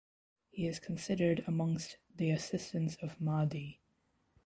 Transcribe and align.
He 0.49 0.65
is 0.65 0.79
considered 0.79 1.43
amongst 1.45 1.97
the 2.15 2.31
assistants 2.31 2.95
of 3.03 3.21
Mahdi. 3.21 3.81